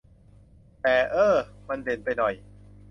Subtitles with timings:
[0.81, 1.35] แต่ เอ้อ
[1.67, 2.33] มันเด่นไปหน่อย